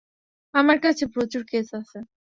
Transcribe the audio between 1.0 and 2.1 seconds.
প্রচুর কেস আছে।